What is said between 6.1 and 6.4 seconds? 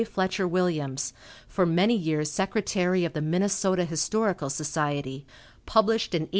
in 1876.